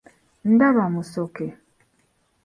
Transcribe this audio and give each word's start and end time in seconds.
Ndaba 0.51 0.83
Musoke. 0.93 1.45